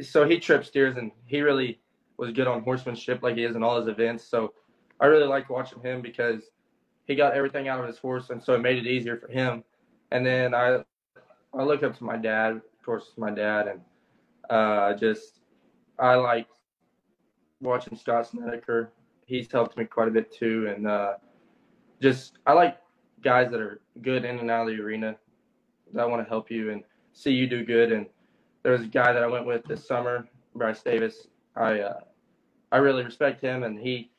so 0.02 0.28
he 0.28 0.40
trips 0.40 0.68
steers 0.68 0.98
and 0.98 1.12
he 1.26 1.42
really 1.42 1.80
was 2.18 2.32
good 2.32 2.48
on 2.48 2.64
horsemanship, 2.64 3.22
like 3.24 3.36
he 3.36 3.44
is 3.44 3.56
in 3.56 3.64
all 3.64 3.80
his 3.80 3.88
events. 3.88 4.24
So 4.24 4.54
I 5.00 5.08
really 5.08 5.28
like 5.28 5.50
watching 5.50 5.82
him 5.82 6.02
because 6.02 6.44
he 7.06 7.16
got 7.16 7.34
everything 7.34 7.68
out 7.68 7.80
of 7.82 7.88
his 7.88 7.98
horse, 7.98 8.30
and 8.30 8.42
so 8.42 8.54
it 8.54 8.60
made 8.62 8.78
it 8.78 8.88
easier 8.88 9.18
for 9.18 9.28
him. 9.28 9.64
And 10.12 10.26
then 10.26 10.54
I 10.54 10.84
I 11.54 11.64
look 11.64 11.84
up 11.84 11.98
to 11.98 12.04
my 12.04 12.18
dad, 12.18 12.54
of 12.54 12.86
course, 12.86 13.12
my 13.18 13.32
dad, 13.32 13.68
and 13.68 13.82
uh, 14.50 14.94
just 14.94 15.42
I 16.00 16.16
like 16.16 16.48
watching 17.60 17.98
Scott 17.98 18.30
Snedecor. 18.32 18.90
He's 19.26 19.52
helped 19.52 19.78
me 19.78 19.86
quite 19.86 20.08
a 20.08 20.12
bit 20.12 20.32
too, 20.32 20.72
and 20.74 20.88
uh, 20.88 21.14
just 22.02 22.38
I 22.46 22.54
like 22.54 22.78
guys 23.22 23.52
that 23.52 23.60
are 23.60 23.81
good 24.02 24.26
in 24.26 24.40
and 24.40 24.50
out 24.50 24.68
of 24.68 24.76
the 24.76 24.82
arena 24.82 25.16
that 25.94 26.10
want 26.10 26.24
to 26.24 26.30
help 26.30 26.50
you 26.50 26.72
and 26.72 26.84
see 27.14 27.32
you 27.32 27.48
do 27.48 27.66
good. 27.66 27.92
And 27.92 28.06
there 28.64 28.72
was 28.72 28.82
a 28.82 28.88
guy 28.88 29.12
that 29.12 29.24
I 29.24 29.28
went 29.28 29.46
with 29.46 29.64
this 29.66 29.86
summer, 29.86 30.28
Bryce 30.56 30.82
Davis. 30.82 31.28
I 31.56 31.82
uh, 31.82 32.00
I 32.72 32.78
really 32.78 33.04
respect 33.04 33.42
him, 33.42 33.64
and 33.64 33.78
he 33.78 34.12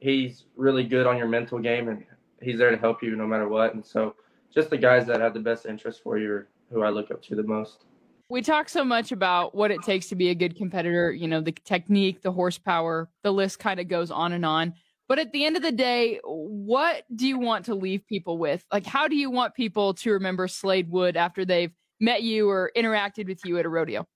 he's 0.00 0.44
really 0.56 0.84
good 0.84 1.06
on 1.06 1.16
your 1.16 1.28
mental 1.28 1.58
game, 1.58 1.88
and 1.88 2.04
he's 2.40 2.58
there 2.58 2.70
to 2.70 2.76
help 2.76 3.02
you 3.02 3.16
no 3.16 3.26
matter 3.26 3.48
what. 3.48 3.74
And 3.74 3.84
so, 3.84 4.14
just 4.54 4.70
the 4.70 4.78
guys 4.78 5.06
that 5.06 5.20
have 5.20 5.34
the 5.34 5.40
best 5.40 5.66
interest 5.66 6.02
for 6.02 6.18
you 6.18 6.32
are 6.32 6.48
who 6.70 6.82
I 6.82 6.90
look 6.90 7.10
up 7.10 7.22
to 7.22 7.34
the 7.34 7.42
most. 7.42 7.84
We 8.30 8.42
talk 8.42 8.68
so 8.68 8.84
much 8.84 9.10
about 9.10 9.54
what 9.54 9.70
it 9.70 9.82
takes 9.82 10.08
to 10.08 10.14
be 10.14 10.28
a 10.28 10.34
good 10.34 10.54
competitor, 10.54 11.10
you 11.12 11.26
know, 11.26 11.40
the 11.40 11.52
technique, 11.52 12.20
the 12.20 12.30
horsepower, 12.30 13.08
the 13.22 13.32
list 13.32 13.58
kind 13.58 13.80
of 13.80 13.88
goes 13.88 14.10
on 14.10 14.32
and 14.32 14.44
on. 14.44 14.74
But 15.08 15.18
at 15.18 15.32
the 15.32 15.46
end 15.46 15.56
of 15.56 15.62
the 15.62 15.72
day, 15.72 16.20
what 16.22 17.04
do 17.14 17.26
you 17.26 17.38
want 17.38 17.64
to 17.64 17.74
leave 17.74 18.06
people 18.06 18.36
with? 18.36 18.62
Like, 18.70 18.84
how 18.86 19.08
do 19.08 19.16
you 19.16 19.30
want 19.30 19.54
people 19.54 19.94
to 19.94 20.12
remember 20.12 20.46
Slade 20.46 20.90
Wood 20.90 21.16
after 21.16 21.46
they've 21.46 21.72
met 21.98 22.22
you 22.22 22.48
or 22.50 22.70
interacted 22.76 23.26
with 23.26 23.40
you 23.44 23.58
at 23.58 23.64
a 23.64 23.70
rodeo? 23.70 24.06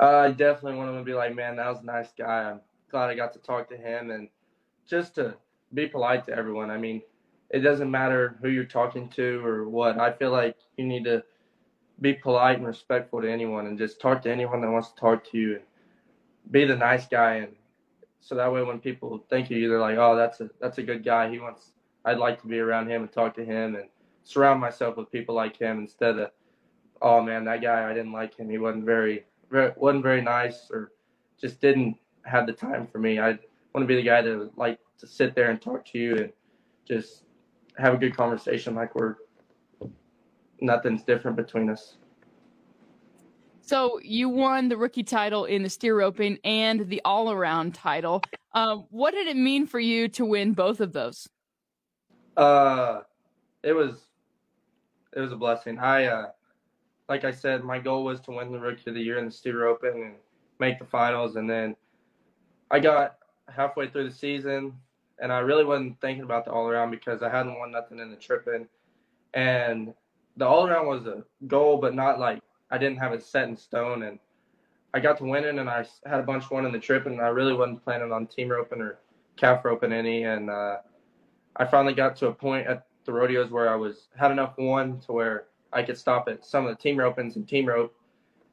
Uh, 0.00 0.16
I 0.16 0.30
definitely 0.30 0.78
want 0.78 0.90
them 0.90 0.98
to 0.98 1.04
be 1.04 1.12
like, 1.12 1.34
man, 1.34 1.56
that 1.56 1.68
was 1.68 1.80
a 1.80 1.84
nice 1.84 2.08
guy. 2.16 2.50
I'm 2.50 2.60
glad 2.90 3.10
I 3.10 3.14
got 3.14 3.34
to 3.34 3.38
talk 3.38 3.68
to 3.68 3.76
him 3.76 4.10
and 4.10 4.28
just 4.88 5.14
to 5.16 5.34
be 5.74 5.86
polite 5.86 6.24
to 6.26 6.32
everyone. 6.32 6.70
I 6.70 6.78
mean, 6.78 7.02
it 7.50 7.60
doesn't 7.60 7.90
matter 7.90 8.38
who 8.40 8.48
you're 8.48 8.64
talking 8.64 9.10
to 9.10 9.44
or 9.44 9.68
what. 9.68 9.98
I 9.98 10.12
feel 10.12 10.30
like 10.30 10.56
you 10.78 10.86
need 10.86 11.04
to 11.04 11.22
be 12.00 12.14
polite 12.14 12.56
and 12.56 12.66
respectful 12.66 13.20
to 13.20 13.30
anyone 13.30 13.66
and 13.66 13.76
just 13.76 14.00
talk 14.00 14.22
to 14.22 14.32
anyone 14.32 14.62
that 14.62 14.70
wants 14.70 14.92
to 14.92 14.98
talk 14.98 15.30
to 15.30 15.38
you 15.38 15.56
and 15.56 15.64
be 16.50 16.64
the 16.64 16.76
nice 16.76 17.06
guy 17.06 17.34
and 17.34 17.54
so 18.20 18.34
that 18.34 18.52
way 18.52 18.62
when 18.62 18.78
people 18.78 19.24
think 19.30 19.46
of 19.46 19.56
you 19.56 19.68
they're 19.68 19.80
like 19.80 19.98
oh 19.98 20.16
that's 20.16 20.40
a 20.40 20.50
that's 20.60 20.78
a 20.78 20.82
good 20.82 21.04
guy. 21.04 21.30
He 21.30 21.38
wants 21.38 21.72
i'd 22.04 22.18
like 22.18 22.40
to 22.42 22.46
be 22.46 22.58
around 22.58 22.88
him 22.90 23.02
and 23.02 23.12
talk 23.12 23.34
to 23.36 23.44
him 23.44 23.76
and 23.76 23.88
surround 24.22 24.60
myself 24.60 24.96
with 24.96 25.10
people 25.10 25.34
like 25.34 25.56
him 25.56 25.78
instead 25.78 26.18
of 26.18 26.30
oh 27.02 27.22
man 27.22 27.44
that 27.44 27.62
guy 27.62 27.90
i 27.90 27.94
didn't 27.94 28.12
like 28.12 28.36
him. 28.36 28.48
He 28.50 28.58
wasn't 28.58 28.84
very, 28.84 29.24
very 29.50 29.72
wasn't 29.76 30.02
very 30.02 30.22
nice 30.22 30.70
or 30.70 30.92
just 31.40 31.60
didn't 31.60 31.96
have 32.24 32.46
the 32.46 32.52
time 32.52 32.86
for 32.86 32.98
me. 32.98 33.18
I 33.18 33.38
want 33.74 33.82
to 33.82 33.86
be 33.86 33.96
the 33.96 34.02
guy 34.02 34.22
that 34.22 34.50
like 34.56 34.78
to 34.98 35.06
sit 35.06 35.34
there 35.34 35.50
and 35.50 35.60
talk 35.60 35.84
to 35.86 35.98
you 35.98 36.16
and 36.16 36.32
just 36.86 37.24
have 37.78 37.94
a 37.94 37.96
good 37.96 38.16
conversation 38.16 38.74
like 38.74 38.94
we're 38.94 39.16
nothing's 40.60 41.02
different 41.02 41.36
between 41.36 41.70
us. 41.70 41.96
So 43.70 44.00
you 44.02 44.28
won 44.28 44.68
the 44.68 44.76
rookie 44.76 45.04
title 45.04 45.44
in 45.44 45.62
the 45.62 45.70
steer 45.70 45.96
roping 45.96 46.40
and 46.42 46.88
the 46.88 47.00
all 47.04 47.30
around 47.30 47.72
title. 47.72 48.20
Um, 48.52 48.86
what 48.90 49.12
did 49.12 49.28
it 49.28 49.36
mean 49.36 49.64
for 49.64 49.78
you 49.78 50.08
to 50.08 50.24
win 50.24 50.54
both 50.54 50.80
of 50.80 50.92
those? 50.92 51.28
Uh, 52.36 53.02
it 53.62 53.72
was 53.72 54.08
it 55.14 55.20
was 55.20 55.30
a 55.30 55.36
blessing. 55.36 55.78
I 55.78 56.06
uh, 56.06 56.30
like 57.08 57.22
I 57.22 57.30
said, 57.30 57.62
my 57.62 57.78
goal 57.78 58.02
was 58.02 58.18
to 58.22 58.32
win 58.32 58.50
the 58.50 58.58
rookie 58.58 58.90
of 58.90 58.94
the 58.96 59.02
year 59.02 59.18
in 59.18 59.26
the 59.26 59.30
steer 59.30 59.62
roping 59.62 60.02
and 60.02 60.14
make 60.58 60.80
the 60.80 60.84
finals, 60.84 61.36
and 61.36 61.48
then 61.48 61.76
I 62.72 62.80
got 62.80 63.18
halfway 63.54 63.88
through 63.88 64.08
the 64.08 64.14
season, 64.16 64.72
and 65.20 65.32
I 65.32 65.38
really 65.38 65.64
wasn't 65.64 66.00
thinking 66.00 66.24
about 66.24 66.44
the 66.44 66.50
all 66.50 66.66
around 66.66 66.90
because 66.90 67.22
I 67.22 67.30
hadn't 67.30 67.56
won 67.56 67.70
nothing 67.70 68.00
in 68.00 68.10
the 68.10 68.16
tripping, 68.16 68.66
and 69.34 69.94
the 70.36 70.44
all 70.44 70.66
around 70.66 70.88
was 70.88 71.06
a 71.06 71.22
goal, 71.46 71.76
but 71.76 71.94
not 71.94 72.18
like 72.18 72.42
I 72.70 72.78
didn't 72.78 72.98
have 72.98 73.12
it 73.12 73.22
set 73.22 73.48
in 73.48 73.56
stone. 73.56 74.04
And 74.04 74.18
I 74.92 75.00
got 75.00 75.18
to 75.18 75.24
winning, 75.24 75.58
and 75.58 75.70
I 75.70 75.84
had 76.06 76.20
a 76.20 76.24
bunch 76.24 76.50
won 76.50 76.66
in 76.66 76.72
the 76.72 76.78
trip, 76.78 77.06
and 77.06 77.20
I 77.20 77.28
really 77.28 77.54
wasn't 77.54 77.84
planning 77.84 78.12
on 78.12 78.26
team 78.26 78.48
roping 78.48 78.80
or 78.80 78.98
calf 79.36 79.64
roping 79.64 79.92
any. 79.92 80.24
And 80.24 80.50
uh, 80.50 80.76
I 81.56 81.64
finally 81.64 81.94
got 81.94 82.16
to 82.16 82.28
a 82.28 82.32
point 82.32 82.66
at 82.66 82.86
the 83.04 83.12
rodeos 83.12 83.50
where 83.50 83.68
I 83.68 83.76
was 83.76 84.08
had 84.16 84.30
enough 84.30 84.54
won 84.58 85.00
to 85.00 85.12
where 85.12 85.46
I 85.72 85.82
could 85.82 85.96
stop 85.96 86.28
at 86.28 86.44
some 86.44 86.66
of 86.66 86.76
the 86.76 86.82
team 86.82 86.96
ropings 86.96 87.36
and 87.36 87.48
team 87.48 87.66
rope. 87.66 87.94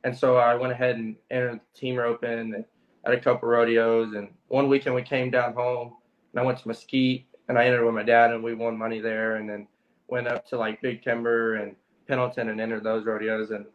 And 0.03 0.15
so 0.15 0.37
I 0.37 0.55
went 0.55 0.71
ahead 0.71 0.97
and 0.97 1.15
entered 1.31 1.59
the 1.59 1.79
team 1.79 1.95
roping 1.95 2.63
at 3.05 3.13
a 3.13 3.19
couple 3.19 3.49
rodeos. 3.49 4.13
And 4.13 4.29
one 4.47 4.69
weekend 4.69 4.95
we 4.95 5.01
came 5.01 5.31
down 5.31 5.53
home, 5.53 5.95
and 6.31 6.39
I 6.39 6.43
went 6.43 6.59
to 6.59 6.67
Mesquite, 6.67 7.25
and 7.49 7.57
I 7.57 7.65
entered 7.65 7.85
with 7.85 7.95
my 7.95 8.03
dad, 8.03 8.31
and 8.31 8.43
we 8.43 8.53
won 8.53 8.77
money 8.77 8.99
there. 8.99 9.37
And 9.37 9.49
then 9.49 9.67
went 10.07 10.27
up 10.27 10.47
to 10.47 10.57
like 10.57 10.81
Big 10.81 11.03
Timber 11.03 11.55
and 11.55 11.75
Pendleton 12.07 12.49
and 12.49 12.61
entered 12.61 12.83
those 12.83 13.05
rodeos. 13.05 13.51
And 13.51 13.65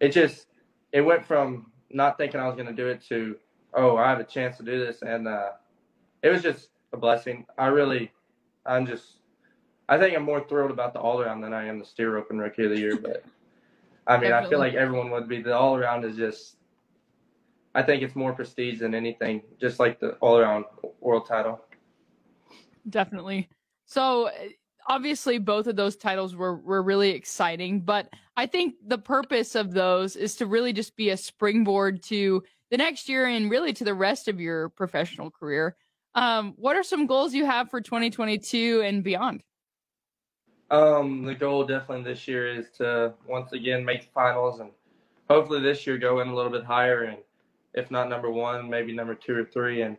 it 0.00 0.10
just, 0.10 0.46
it 0.92 1.00
went 1.00 1.24
from 1.24 1.70
not 1.90 2.18
thinking 2.18 2.40
I 2.40 2.46
was 2.46 2.54
going 2.54 2.68
to 2.68 2.72
do 2.72 2.88
it 2.88 3.02
to, 3.08 3.36
oh, 3.74 3.96
I 3.96 4.08
have 4.10 4.20
a 4.20 4.24
chance 4.24 4.56
to 4.58 4.62
do 4.62 4.78
this. 4.78 5.02
And 5.02 5.28
uh, 5.28 5.50
it 6.22 6.30
was 6.30 6.42
just 6.42 6.68
a 6.92 6.96
blessing. 6.96 7.46
I 7.58 7.66
really, 7.66 8.12
I'm 8.64 8.86
just, 8.86 9.18
I 9.88 9.98
think 9.98 10.16
I'm 10.16 10.24
more 10.24 10.46
thrilled 10.48 10.70
about 10.70 10.92
the 10.92 11.00
all 11.00 11.20
around 11.20 11.40
than 11.40 11.52
I 11.52 11.66
am 11.66 11.78
the 11.78 11.84
steer 11.84 12.12
roping 12.14 12.38
rookie 12.38 12.64
of 12.64 12.70
the 12.70 12.78
year. 12.78 12.96
But 12.96 13.24
I 14.06 14.18
mean, 14.18 14.30
Definitely. 14.30 14.46
I 14.46 14.50
feel 14.50 14.58
like 14.58 14.74
everyone 14.74 15.10
would 15.10 15.28
be. 15.28 15.42
The 15.42 15.56
all 15.56 15.76
around 15.76 16.04
is 16.04 16.16
just, 16.16 16.56
I 17.74 17.82
think 17.82 18.02
it's 18.02 18.16
more 18.16 18.32
prestige 18.32 18.80
than 18.80 18.94
anything, 18.94 19.42
just 19.60 19.78
like 19.78 20.00
the 20.00 20.12
all 20.14 20.38
around 20.38 20.64
world 21.00 21.26
title. 21.26 21.60
Definitely. 22.88 23.48
So 23.84 24.30
obviously 24.88 25.38
both 25.38 25.66
of 25.66 25.76
those 25.76 25.96
titles 25.96 26.34
were 26.34 26.56
were 26.56 26.82
really 26.82 27.10
exciting, 27.10 27.80
but 27.80 28.08
I 28.36 28.46
think 28.46 28.74
the 28.86 28.98
purpose 28.98 29.54
of 29.54 29.72
those 29.72 30.14
is 30.14 30.36
to 30.36 30.46
really 30.46 30.72
just 30.72 30.94
be 30.94 31.10
a 31.10 31.16
springboard 31.16 32.02
to 32.04 32.42
the 32.70 32.76
next 32.76 33.08
year 33.08 33.26
and 33.26 33.50
really 33.50 33.72
to 33.72 33.84
the 33.84 33.94
rest 33.94 34.28
of 34.28 34.40
your 34.40 34.68
professional 34.70 35.30
career. 35.30 35.76
Um, 36.14 36.54
what 36.56 36.76
are 36.76 36.82
some 36.82 37.06
goals 37.06 37.32
you 37.32 37.46
have 37.46 37.70
for 37.70 37.80
2022 37.80 38.82
and 38.84 39.02
beyond? 39.02 39.42
Um, 40.70 41.24
the 41.24 41.34
goal 41.34 41.64
definitely 41.64 42.04
this 42.04 42.26
year 42.26 42.52
is 42.52 42.70
to 42.78 43.14
once 43.26 43.52
again 43.52 43.84
make 43.84 44.02
the 44.02 44.10
finals 44.12 44.60
and 44.60 44.70
hopefully 45.30 45.60
this 45.60 45.86
year 45.86 45.96
go 45.96 46.20
in 46.20 46.28
a 46.28 46.34
little 46.34 46.50
bit 46.50 46.64
higher 46.64 47.04
and 47.04 47.18
if 47.74 47.90
not 47.90 48.08
number 48.08 48.30
one, 48.30 48.68
maybe 48.68 48.92
number 48.92 49.14
two 49.14 49.36
or 49.36 49.44
three. 49.44 49.82
And 49.82 49.96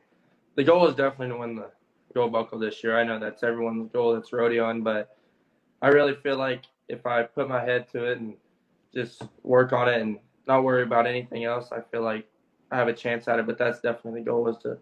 the 0.55 0.63
goal 0.63 0.87
is 0.87 0.95
definitely 0.95 1.29
to 1.29 1.39
win 1.39 1.55
the 1.55 1.69
gold 2.13 2.31
buckle 2.31 2.59
this 2.59 2.83
year. 2.83 2.97
I 2.97 3.03
know 3.03 3.19
that's 3.19 3.43
everyone's 3.43 3.91
goal 3.91 4.13
that's 4.13 4.31
rodeoing, 4.31 4.83
but 4.83 5.15
I 5.81 5.89
really 5.89 6.15
feel 6.15 6.37
like 6.37 6.63
if 6.89 7.05
I 7.05 7.23
put 7.23 7.49
my 7.49 7.63
head 7.63 7.89
to 7.91 8.05
it 8.05 8.19
and 8.19 8.35
just 8.93 9.23
work 9.43 9.73
on 9.73 9.89
it 9.89 10.01
and 10.01 10.19
not 10.47 10.63
worry 10.63 10.83
about 10.83 11.07
anything 11.07 11.43
else, 11.43 11.69
I 11.71 11.81
feel 11.91 12.01
like 12.01 12.27
I 12.71 12.77
have 12.77 12.87
a 12.87 12.93
chance 12.93 13.27
at 13.27 13.39
it. 13.39 13.45
But 13.45 13.57
that's 13.57 13.79
definitely 13.79 14.21
the 14.21 14.25
goal 14.25 14.47
is 14.47 14.57
to 14.63 14.77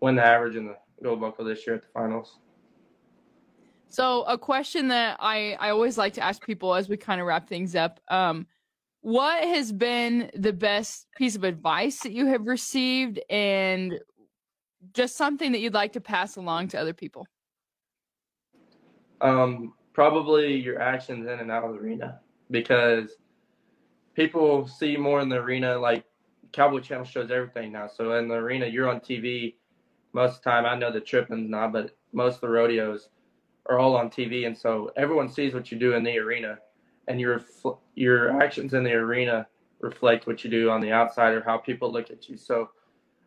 win 0.00 0.16
the 0.16 0.24
average 0.24 0.56
in 0.56 0.66
the 0.66 0.76
gold 1.02 1.20
buckle 1.20 1.44
this 1.44 1.66
year 1.66 1.76
at 1.76 1.82
the 1.82 1.88
finals. 1.94 2.38
So 3.88 4.22
a 4.24 4.36
question 4.36 4.88
that 4.88 5.16
I, 5.20 5.56
I 5.60 5.70
always 5.70 5.96
like 5.96 6.14
to 6.14 6.20
ask 6.20 6.44
people 6.44 6.74
as 6.74 6.88
we 6.88 6.96
kind 6.96 7.20
of 7.20 7.28
wrap 7.28 7.48
things 7.48 7.76
up. 7.76 8.00
Um, 8.08 8.46
what 9.02 9.44
has 9.44 9.70
been 9.70 10.30
the 10.34 10.52
best 10.52 11.06
piece 11.16 11.36
of 11.36 11.44
advice 11.44 12.00
that 12.00 12.12
you 12.12 12.26
have 12.26 12.46
received 12.46 13.20
and 13.30 14.00
just 14.92 15.16
something 15.16 15.52
that 15.52 15.60
you'd 15.60 15.74
like 15.74 15.92
to 15.92 16.00
pass 16.00 16.36
along 16.36 16.68
to 16.68 16.80
other 16.80 16.92
people? 16.92 17.26
Um, 19.20 19.74
probably 19.94 20.54
your 20.56 20.82
actions 20.82 21.26
in 21.26 21.40
and 21.40 21.50
out 21.50 21.64
of 21.64 21.72
the 21.72 21.78
arena 21.78 22.20
because 22.50 23.16
people 24.14 24.66
see 24.66 24.96
more 24.96 25.20
in 25.20 25.28
the 25.30 25.36
arena. 25.36 25.78
Like 25.78 26.04
Cowboy 26.52 26.80
Channel 26.80 27.04
shows 27.04 27.30
everything 27.30 27.72
now. 27.72 27.86
So 27.86 28.16
in 28.16 28.28
the 28.28 28.34
arena, 28.34 28.66
you're 28.66 28.88
on 28.88 29.00
TV 29.00 29.54
most 30.12 30.38
of 30.38 30.42
the 30.42 30.50
time. 30.50 30.66
I 30.66 30.76
know 30.76 30.92
the 30.92 31.00
tripping's 31.00 31.48
not, 31.48 31.72
but 31.72 31.96
most 32.12 32.36
of 32.36 32.40
the 32.42 32.48
rodeos 32.48 33.08
are 33.66 33.78
all 33.78 33.96
on 33.96 34.10
TV, 34.10 34.46
and 34.46 34.56
so 34.56 34.92
everyone 34.96 35.28
sees 35.28 35.54
what 35.54 35.72
you 35.72 35.78
do 35.78 35.94
in 35.94 36.04
the 36.04 36.18
arena, 36.18 36.58
and 37.08 37.18
your 37.18 37.42
your 37.94 38.42
actions 38.42 38.74
in 38.74 38.84
the 38.84 38.92
arena 38.92 39.46
reflect 39.80 40.26
what 40.26 40.44
you 40.44 40.50
do 40.50 40.70
on 40.70 40.80
the 40.80 40.92
outside 40.92 41.32
or 41.32 41.42
how 41.42 41.56
people 41.56 41.90
look 41.90 42.10
at 42.10 42.28
you. 42.28 42.36
So 42.36 42.70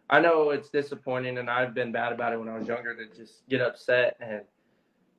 I 0.09 0.19
know 0.19 0.51
it's 0.51 0.69
disappointing, 0.69 1.39
and 1.39 1.49
I've 1.49 1.73
been 1.73 1.91
bad 1.91 2.13
about 2.13 2.33
it 2.33 2.39
when 2.39 2.49
I 2.49 2.57
was 2.57 2.67
younger 2.67 2.95
to 2.95 3.15
just 3.15 3.47
get 3.49 3.61
upset 3.61 4.15
and 4.21 4.41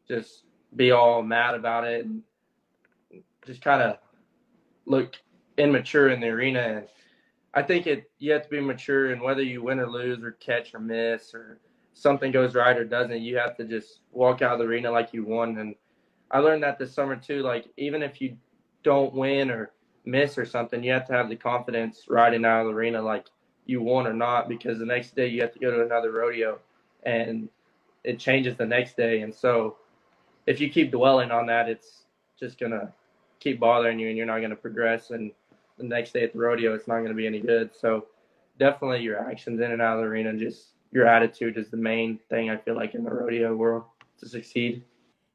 just 0.07 0.45
be 0.77 0.91
all 0.91 1.23
mad 1.23 1.55
about 1.55 1.85
it 1.85 2.05
and 2.05 2.23
just 3.47 3.63
kind 3.63 3.83
of 3.83 3.99
look 4.87 5.17
immature 5.57 6.09
in 6.11 6.21
the 6.21 6.29
arena. 6.29 6.61
And 6.61 6.89
I 7.55 7.63
think 7.63 7.87
it 7.87 8.11
you 8.19 8.33
have 8.33 8.43
to 8.43 8.49
be 8.49 8.61
mature, 8.61 9.13
and 9.13 9.23
whether 9.23 9.43
you 9.43 9.63
win 9.63 9.81
or 9.81 9.91
lose, 9.91 10.23
or 10.23 10.33
catch 10.33 10.75
or 10.75 10.81
miss, 10.81 11.35
or 11.35 11.61
something 11.95 12.31
goes 12.31 12.55
right 12.55 12.77
or 12.77 12.85
doesn't, 12.85 13.23
you 13.23 13.37
have 13.37 13.57
to 13.57 13.65
just 13.65 14.01
walk 14.13 14.43
out 14.43 14.53
of 14.53 14.59
the 14.61 14.65
arena 14.65 14.91
like 14.91 15.13
you 15.13 15.25
won. 15.25 15.59
And 15.59 15.75
I 16.31 16.39
learned 16.39 16.63
that 16.63 16.79
this 16.79 16.95
summer 16.95 17.17
too. 17.17 17.43
Like 17.43 17.67
even 17.77 18.03
if 18.03 18.21
you 18.21 18.37
don't 18.83 19.13
win 19.15 19.51
or 19.51 19.73
miss 20.05 20.39
or 20.39 20.45
something, 20.45 20.83
you 20.83 20.93
have 20.93 21.07
to 21.09 21.13
have 21.13 21.29
the 21.29 21.37
confidence 21.37 22.05
riding 22.09 22.45
out 22.45 22.61
of 22.61 22.67
the 22.69 22.73
arena 22.73 23.03
like 23.03 23.27
you 23.67 23.83
won 23.83 24.07
or 24.07 24.15
not 24.15 24.49
because 24.49 24.79
the 24.79 24.87
next 24.87 25.15
day 25.15 25.27
you 25.27 25.41
have 25.43 25.53
to 25.53 25.59
go 25.59 25.71
to 25.71 25.85
another 25.85 26.13
rodeo 26.13 26.59
and 27.03 27.49
it 28.05 28.19
changes 28.19 28.57
the 28.57 28.65
next 28.65 28.97
day. 28.97 29.23
And 29.23 29.35
so 29.35 29.77
if 30.49 30.61
you 30.61 30.71
keep 30.71 30.91
dwelling 30.91 31.31
on 31.31 31.45
that, 31.47 31.69
it's 31.69 32.05
just 32.41 32.59
going 32.59 32.73
to 32.73 32.91
keep 33.39 33.61
bothering 33.61 33.99
you 33.99 34.09
and 34.09 34.17
you're 34.17 34.27
not 34.27 34.39
going 34.39 34.51
to 34.51 34.57
progress. 34.57 35.11
And 35.11 35.31
the 35.77 35.85
next 35.85 36.13
day 36.13 36.23
at 36.23 36.33
the 36.33 36.39
rodeo, 36.39 36.75
it's 36.75 36.89
not 36.89 36.97
going 36.97 37.11
to 37.11 37.15
be 37.15 37.27
any 37.27 37.41
good. 37.41 37.71
So 37.79 38.07
definitely 38.59 39.03
your 39.03 39.21
actions 39.21 39.61
in 39.61 39.71
and 39.71 39.83
out 39.83 39.99
of 39.99 40.05
the 40.05 40.09
arena 40.09 40.33
just 40.33 40.69
your 40.91 41.07
attitude 41.07 41.59
is 41.59 41.69
the 41.69 41.77
main 41.77 42.19
thing 42.31 42.49
I 42.49 42.57
feel 42.57 42.75
like 42.75 42.95
in 42.95 43.05
the 43.05 43.11
rodeo 43.11 43.55
world 43.55 43.85
to 44.21 44.29
succeed. 44.29 44.83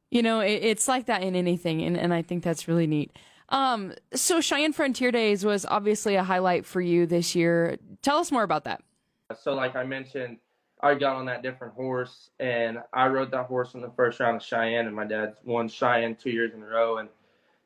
You 0.10 0.24
know, 0.24 0.39
it's 0.39 0.88
like 0.88 1.05
that 1.05 1.22
in 1.22 1.36
anything. 1.36 1.84
And, 1.84 1.96
and 1.96 2.12
I 2.12 2.24
think 2.24 2.43
that's 2.43 2.67
really 2.67 2.88
neat. 2.88 3.15
Um, 3.50 3.93
so 4.15 4.41
Cheyenne 4.41 4.74
Frontier 4.74 5.12
Days 5.12 5.46
was 5.46 5.63
obviously 5.65 6.15
a 6.15 6.24
highlight 6.24 6.65
for 6.65 6.82
you 6.82 7.05
this 7.05 7.36
year. 7.36 7.77
Tell 8.01 8.17
us 8.17 8.32
more 8.32 8.43
about 8.43 8.63
that. 8.63 8.82
So, 9.39 9.53
like 9.53 9.75
I 9.75 9.84
mentioned, 9.84 10.38
I 10.83 10.95
got 10.95 11.15
on 11.15 11.25
that 11.27 11.41
different 11.41 11.73
horse, 11.75 12.29
and 12.41 12.79
I 12.91 13.07
rode 13.07 13.31
that 13.31 13.45
horse 13.45 13.73
in 13.73 13.79
the 13.79 13.91
first 13.95 14.19
round 14.19 14.35
of 14.35 14.43
Cheyenne, 14.43 14.85
and 14.85 14.95
my 14.95 15.05
dad's 15.05 15.37
won 15.45 15.69
Cheyenne 15.69 16.15
two 16.15 16.29
years 16.29 16.53
in 16.53 16.61
a 16.61 16.65
row, 16.65 16.97
and 16.97 17.07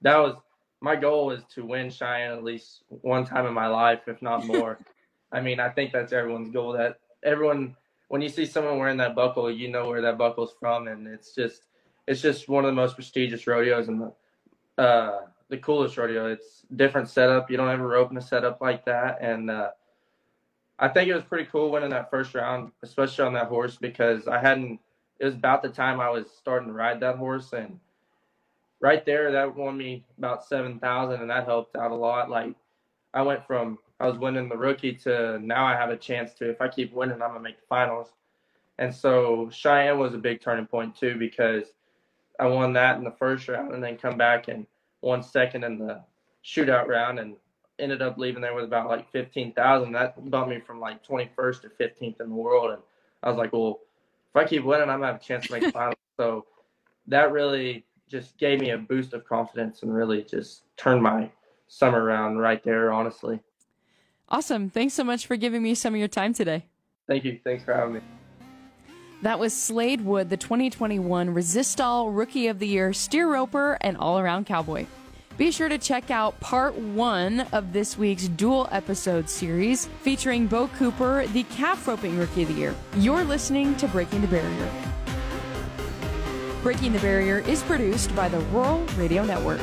that 0.03 0.17
was 0.17 0.36
my 0.81 0.95
goal 0.95 1.31
is 1.31 1.43
to 1.55 1.65
win 1.65 1.89
Cheyenne 1.89 2.31
at 2.31 2.43
least 2.43 2.83
one 2.89 3.25
time 3.25 3.47
in 3.47 3.53
my 3.55 3.65
life, 3.65 4.01
if 4.05 4.21
not 4.21 4.45
more. 4.45 4.77
I 5.31 5.41
mean, 5.41 5.59
I 5.59 5.69
think 5.69 5.91
that's 5.91 6.13
everyone's 6.13 6.51
goal. 6.51 6.74
That 6.74 7.00
everyone, 7.24 7.75
when 8.09 8.21
you 8.21 8.29
see 8.29 8.45
someone 8.45 8.77
wearing 8.77 8.97
that 8.97 9.15
buckle, 9.15 9.50
you 9.50 9.69
know 9.69 9.89
where 9.89 10.01
that 10.03 10.19
buckle's 10.19 10.53
from, 10.59 10.88
and 10.88 11.07
it's 11.07 11.33
just, 11.33 11.63
it's 12.07 12.21
just 12.21 12.47
one 12.47 12.65
of 12.65 12.69
the 12.69 12.75
most 12.75 12.93
prestigious 12.93 13.47
rodeos 13.47 13.88
and 13.88 14.00
the, 14.77 14.83
uh, 14.83 15.21
the 15.50 15.57
coolest 15.57 15.97
rodeo. 15.97 16.31
It's 16.31 16.67
different 16.75 17.09
setup. 17.09 17.50
You 17.50 17.57
don't 17.57 17.69
ever 17.69 17.88
rope 17.88 18.12
in 18.12 18.17
a 18.17 18.21
setup 18.21 18.62
like 18.62 18.86
that, 18.86 19.17
and 19.21 19.50
uh, 19.50 19.69
I 20.79 20.88
think 20.88 21.10
it 21.10 21.15
was 21.15 21.24
pretty 21.24 21.50
cool 21.51 21.72
winning 21.72 21.89
that 21.89 22.12
first 22.12 22.36
round, 22.36 22.72
especially 22.84 23.25
on 23.25 23.34
that 23.34 23.48
horse 23.48 23.77
because 23.77 24.27
I 24.27 24.39
hadn't. 24.39 24.79
It 25.19 25.25
was 25.25 25.34
about 25.34 25.63
the 25.63 25.69
time 25.69 26.00
I 26.00 26.10
was 26.10 26.27
starting 26.29 26.67
to 26.67 26.74
ride 26.74 27.00
that 27.00 27.15
horse, 27.15 27.53
and 27.53 27.79
right 28.79 29.03
there, 29.05 29.31
that 29.31 29.55
won 29.55 29.77
me 29.77 30.05
about 30.17 30.46
seven 30.46 30.79
thousand, 30.79 31.22
and 31.22 31.29
that 31.29 31.46
helped 31.46 31.75
out 31.75 31.91
a 31.91 31.96
lot. 31.96 32.29
Like 32.29 32.53
I 33.13 33.24
went 33.24 33.46
from 33.48 33.79
I 34.00 34.07
was 34.07 34.19
winning 34.19 34.50
the 34.50 34.57
rookie 34.57 34.93
to 34.93 35.39
now 35.39 35.65
I 35.65 35.74
have 35.74 35.89
a 35.89 35.98
chance 35.98 36.34
to. 36.36 36.50
If 36.50 36.62
I 36.62 36.67
keep 36.67 36.93
winning, 36.93 37.22
I'm 37.22 37.29
gonna 37.29 37.39
make 37.39 37.60
the 37.60 37.65
finals. 37.67 38.13
And 38.77 38.93
so 38.93 39.50
Cheyenne 39.51 39.98
was 39.98 40.13
a 40.13 40.19
big 40.19 40.41
turning 40.41 40.67
point 40.67 40.96
too 40.96 41.17
because 41.17 41.74
I 42.39 42.46
won 42.46 42.74
that 42.74 42.98
in 42.98 43.03
the 43.03 43.12
first 43.12 43.48
round, 43.48 43.74
and 43.74 43.84
then 43.84 43.98
come 43.98 44.17
back 44.17 44.48
and 44.48 44.67
won 45.01 45.24
second 45.24 45.63
in 45.63 45.79
the 45.79 46.03
shootout 46.46 46.88
round, 46.88 47.17
and 47.17 47.36
ended 47.79 48.01
up 48.01 48.17
leaving 48.17 48.41
there 48.41 48.53
with 48.53 48.65
about 48.65 48.89
like 48.89 49.12
fifteen 49.12 49.53
thousand. 49.53 49.93
That 49.93 50.29
bumped 50.29 50.50
me 50.50 50.60
from 50.60 50.79
like 50.79 51.03
twenty 51.03 51.29
first 51.36 51.62
to 51.63 51.69
fifteenth 51.69 52.19
in 52.22 52.29
the 52.29 52.36
world, 52.36 52.72
and 52.72 52.81
I 53.24 53.29
was 53.29 53.38
like, 53.38 53.53
well, 53.53 53.79
if 54.34 54.36
I 54.36 54.46
keep 54.48 54.63
winning, 54.63 54.89
I'm 54.89 55.00
gonna 55.00 55.13
have 55.13 55.22
a 55.22 55.24
chance 55.24 55.48
to 55.48 55.53
make 55.53 55.63
the 55.63 55.72
finals. 55.72 55.96
So 56.17 56.46
that 57.07 57.31
really 57.31 57.86
just 58.10 58.38
gave 58.38 58.60
me 58.60 58.72
a 58.72 58.77
boost 58.77 59.13
of 59.13 59.25
confidence 59.25 59.84
and 59.84 59.93
really 59.93 60.24
just 60.24 60.63
turned 60.77 61.01
my 61.01 61.29
summer 61.67 62.03
around 62.03 62.38
right 62.38 62.63
there, 62.63 62.91
honestly. 62.91 63.39
Awesome. 64.29 64.69
Thanks 64.69 64.93
so 64.93 65.03
much 65.03 65.25
for 65.25 65.36
giving 65.36 65.62
me 65.62 65.75
some 65.75 65.93
of 65.93 66.00
your 66.00 66.07
time 66.07 66.34
today. 66.34 66.65
Thank 67.07 67.24
you. 67.24 67.39
Thanks 67.43 67.63
for 67.63 67.74
having 67.74 67.96
me. 67.96 68.01
That 69.24 69.39
was 69.39 69.55
Slade 69.55 70.01
Wood, 70.01 70.29
the 70.29 70.38
2021 70.38 71.34
Resistol 71.34 72.15
Rookie 72.15 72.48
of 72.48 72.60
the 72.60 72.67
Year 72.67 72.93
steer 72.93 73.31
roper 73.31 73.77
and 73.81 73.98
all 73.98 74.19
around 74.19 74.46
cowboy. 74.46 74.86
Be 75.38 75.51
sure 75.51 75.70
to 75.70 75.77
check 75.77 76.10
out 76.10 76.39
part 76.39 76.75
one 76.75 77.41
of 77.53 77.72
this 77.72 77.96
week's 77.96 78.27
dual 78.27 78.67
episode 78.72 79.29
series 79.29 79.86
featuring 80.01 80.48
Bo 80.48 80.67
Cooper, 80.70 81.27
the 81.27 81.44
calf 81.44 81.88
roping 81.88 82.17
rookie 82.17 82.41
of 82.41 82.48
the 82.48 82.56
year. 82.56 82.75
You're 82.96 83.24
listening 83.24 83.75
to 83.75 83.88
Breaking 83.88 84.22
the 84.22 84.27
Barrier. 84.27 84.72
Breaking 86.63 86.91
the 86.91 87.00
Barrier 87.00 87.38
is 87.48 87.62
produced 87.62 88.15
by 88.15 88.29
the 88.29 88.39
Rural 88.46 88.84
Radio 88.98 89.24
Network. 89.24 89.62